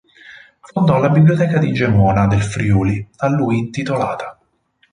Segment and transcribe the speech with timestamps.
[0.61, 4.35] Fondò la biblioteca di Gemona del Friuli, a lui intitolata.